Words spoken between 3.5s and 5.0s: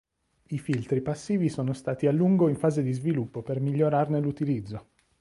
migliorarne l'utilizzo.